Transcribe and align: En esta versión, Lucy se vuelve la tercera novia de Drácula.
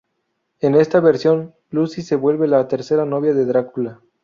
En 0.61 0.73
esta 0.73 0.99
versión, 0.99 1.53
Lucy 1.69 2.01
se 2.01 2.15
vuelve 2.15 2.47
la 2.47 2.67
tercera 2.67 3.05
novia 3.05 3.35
de 3.35 3.45
Drácula. 3.45 4.01